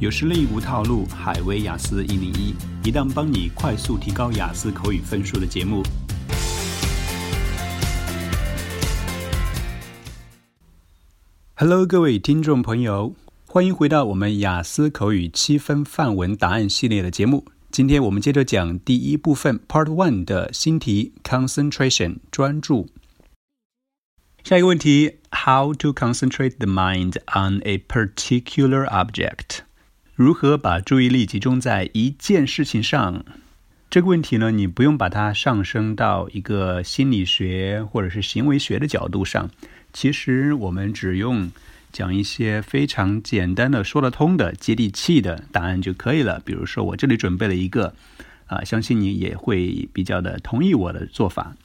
[0.00, 5.82] 有实力无套路，海威雅思一零一，一档帮你快速提高雅思口语分数的节目。
[11.54, 17.44] Hello，各位听众朋友，欢迎回到我们雅思口语七分范文答案系列的节目。
[17.70, 22.88] 今天我们接着讲第一部分 Part One 的新题 Concentration 专注。
[24.42, 29.58] 下一个问题：How to concentrate the mind on a particular object？
[30.20, 33.24] 如何把注意力集中在一件事情上？
[33.88, 39.48] 这个问题呢，你不用把它上升到一个心理学或者是行为学的角度上。
[39.94, 41.50] 其实我们只用
[41.90, 46.38] 讲一些非常简单的、说得通的、接地气的答案就可以了。
[46.44, 47.94] 比如说，我这里准备了一个，
[48.44, 51.56] 啊，相信你也会比较的同意我的做法。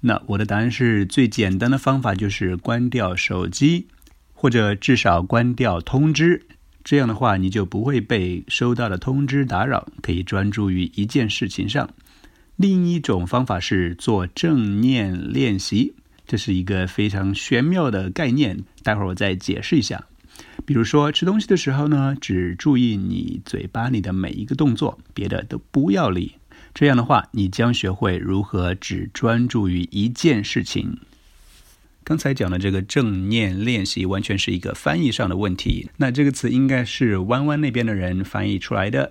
[0.00, 3.86] 那我的答案是最简单的方法就是关掉手机，
[4.34, 6.42] 或者至少关掉通知。
[6.86, 11.90] 这样的话，你就不会被收到的通知打扰，可以专注于一件事情上。
[12.54, 15.94] 另一种方法是做正念练习，
[16.28, 18.62] 这是一个非常玄妙的概念。
[18.84, 20.06] 待会儿我再解释一下。
[20.64, 26.34] 比如说吃东西的时候呢，只注意你嘴巴里的每一个动作，别的都不要理。
[26.72, 30.96] 这样的话，你将学会如何只专注于一件事情。
[32.08, 35.90] 刚才讲的这个正念练习，完全是一个翻译上的问题。
[35.96, 39.10] 那这个词应该是弯弯那边的人翻译出来的。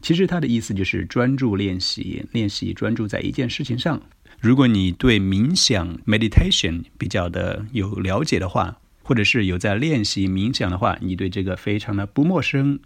[0.00, 4.00] 其实它的意思就是专注练习，练习专注在一件事情上。
[4.38, 12.78] 如果你对冥想 （meditation） 比较的有了解的话，或者是有在练习冥想的话，你对这个非常的不陌生。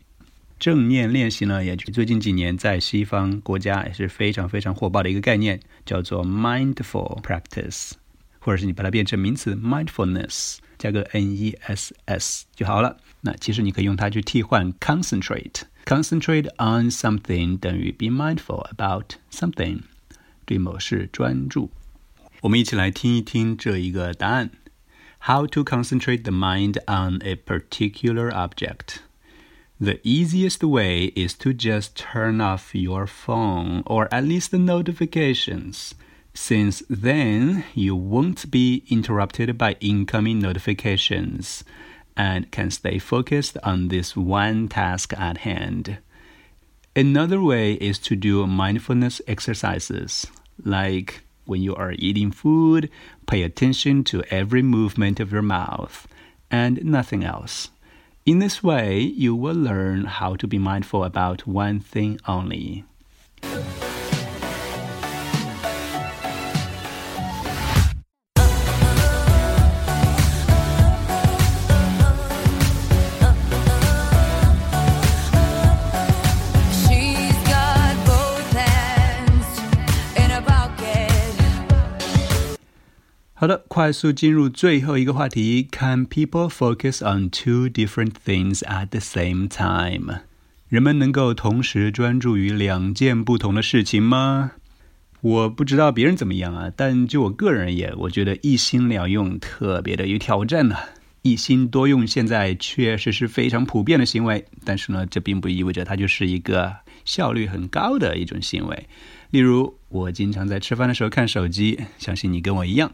[0.58, 7.91] 正念练习呢，也就最近几年在西方国家也是非常非常火爆的一个概念，叫做 mindful practice，
[8.39, 12.97] 或者是你把它变成名词 mindfulness，加个 n e s s 就好了。
[13.21, 19.81] 那其实你可以用它去替换 concentrate，concentrate on something 等于 be mindful about something，
[20.45, 21.71] 对某事专注。
[22.42, 24.52] 我们一起来听一听这一个答案：
[25.21, 32.73] How to concentrate the mind on a particular object。The easiest way is to just turn off
[32.73, 35.92] your phone or at least the notifications,
[36.35, 41.64] since then you won't be interrupted by incoming notifications
[42.17, 45.98] and can stay focused on this one task at hand.
[46.95, 50.27] Another way is to do mindfulness exercises,
[50.64, 52.90] like when you are eating food,
[53.27, 56.07] pay attention to every movement of your mouth
[56.51, 57.70] and nothing else.
[58.27, 62.85] In this way, you will learn how to be mindful about one thing only.
[83.40, 85.67] 好的，快速进入最后一个话题。
[85.73, 90.20] Can people focus on two different things at the same time？
[90.68, 94.51] 人们能够同时专注于两件不同的事情吗？
[95.23, 100.77] 我不知道别人怎么样啊，但就我个人而言，我觉得一心两用特别的有挑战呢。
[101.22, 106.77] 一心多用现在确实是非常普遍的行为，但是呢，这并不意味着它就是一个
[107.07, 108.86] 效率很高的一种行为。
[109.30, 112.92] 例如，我经常在吃饭的时候看手机，相信你跟我一样。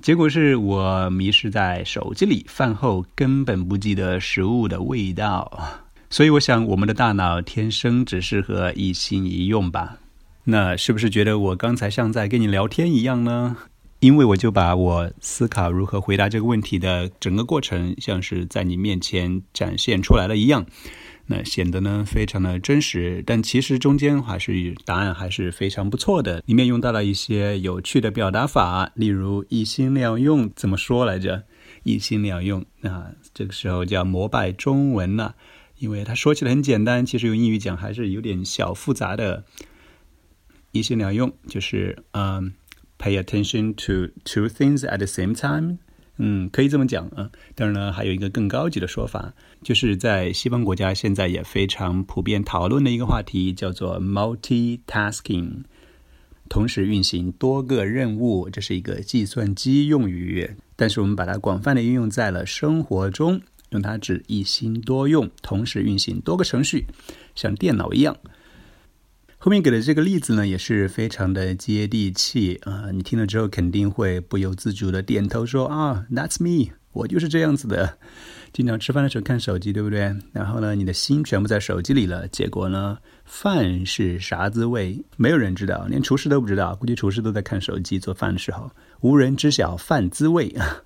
[0.00, 5.80] 结果是我迷失在手机里，饭后根本不记得食物的味道。
[6.10, 9.98] 所以我想，我们的大脑天生只适合一心一用吧？
[10.44, 13.56] 那是不是觉得我刚才像在跟你聊天一样呢？
[13.98, 20.66] 因为我就把我思考如何回答这个问题的整个过程，像是在你面前展现出来了一样。
[21.28, 26.42] 那显得呢非常的真实，但其实中间还是答案还是非常不错的。
[26.46, 31.44] 里面用到了一些有趣的表达法，例如一心两用怎么说来着？
[31.82, 35.34] 一心两用啊，这个时候叫膜拜中文了，
[35.78, 39.44] 因为它说起来很简单，其实用英语讲还是有点小复杂的。
[40.72, 42.52] 一心两用就是嗯
[42.98, 45.78] ，pay attention to two things at the same time。
[46.18, 47.30] 嗯，可以这么讲啊。
[47.54, 55.64] 当然呢，还有一个更高级的说法，就是在西方国家现在也非常普遍讨论的一个话题，叫做 multitasking，
[56.48, 58.48] 同时运行多个任务。
[58.48, 63.40] 这是一个计算机用语，但是我们把它广泛的应用在了生活中，
[63.70, 66.86] 用它指一心多用，同时运行多个程序，
[67.34, 68.16] 像电脑一样。
[69.46, 72.90] 后面给的这个例子呢，也是非常的接地气啊！
[72.92, 77.96] 你听了之后肯定会不由自主的点头说啊，That's me，我就是这样子的，
[78.52, 80.12] 经常吃饭的时候看手机，对不对？
[80.32, 85.00] 然后呢，你的心全部在手机里了，结果呢，饭是啥滋味？
[85.16, 86.74] 没有人知道，连厨师都不知道。
[86.74, 88.68] 估计厨师都在看手机做饭的时候，
[89.00, 90.82] 无人知晓饭滋味啊。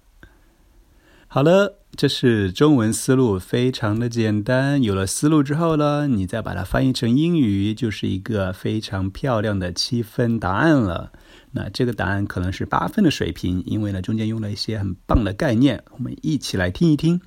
[1.33, 4.83] 好了，这是中文思路，非常的简单。
[4.83, 11.13] 有了思路之后呢，你再把它翻译成英语，就是一个非常漂亮的七分答案了。
[11.53, 15.81] 那这个答案可能是八分的水平，因为呢中间用了一些很棒的概念。
[15.93, 17.21] 我们一起来听一听。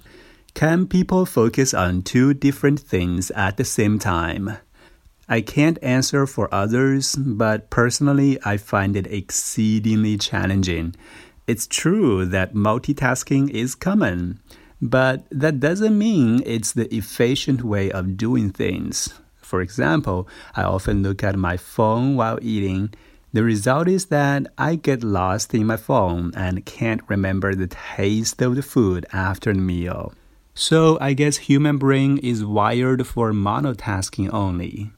[0.54, 4.58] Can people focus on two different things at the same time?
[5.28, 10.92] I can't answer for others, but personally, I find it exceedingly challenging.
[11.47, 14.41] It's true that multitasking is common,
[14.83, 19.09] but that doesn't mean it's the efficient way of doing things.
[19.41, 22.91] For example, I often look at my phone while eating.
[23.33, 28.43] The result is that I get lost in my phone and can't remember the taste
[28.43, 30.13] of the food after the meal.
[30.55, 34.91] So I guess human brain is wired for monotasking only.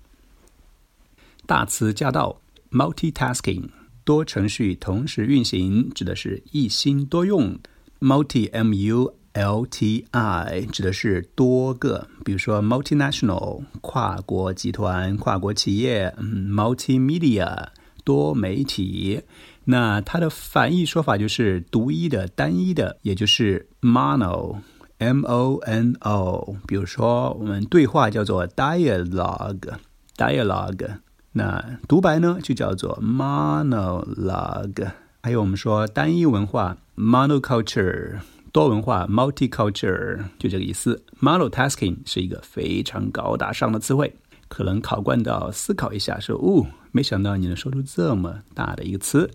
[1.46, 3.70] 大词驾到，multitasking
[4.05, 7.59] 多程序同时运行，指的是一心多用。
[7.99, 17.69] multi m u l t i 指的是多个，比如说 multinational 跨国集团、跨国企业，嗯，multimedia
[18.03, 19.21] 多媒体。
[19.65, 24.57] 那它的反义说法就是独一的、单一的，也就是 mono
[24.99, 26.55] m o n o。
[26.67, 30.99] 比如说我们对话叫做 dialogue，dialogue。
[31.37, 34.91] 那独白呢，就叫做 monologue。
[35.21, 38.19] 还有我们说单一文化 monoculture，
[38.53, 41.03] 多文化 multiculture，就这个意思。
[41.19, 44.15] monotasking 是一个非常高大上的词汇，
[44.47, 49.29] 可能考官都要思考一下，说哦，没想到你能说出这么大的一个词。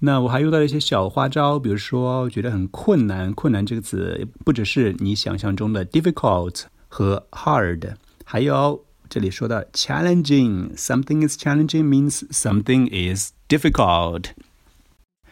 [0.00, 8.84] 那我还用到了一些小花招，比如说觉得很困难，困难这个词不只是你想象中的 difficult 和 hard，还有。
[9.11, 14.31] 这里说到 challenging，something is challenging means something is difficult。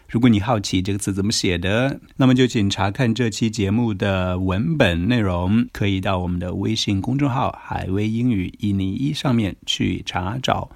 [0.07, 10.69] 如果你好奇这个词怎么写的，那么就请查看这期节目的文本内容，可以到我们的微信公众号“海威英语一零一”上面去查找。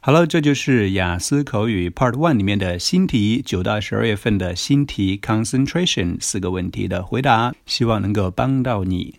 [0.00, 9.16] 好了，这就是雅思口语 Part One 里面的新题，九到十二月份的新题 concentration 四个问题的回答，希望能够帮到你。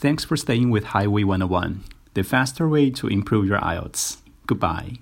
[0.00, 1.74] Thanks for staying with Highway One One.
[2.15, 4.17] the faster way to improve your IELTS.
[4.47, 4.97] Goodbye.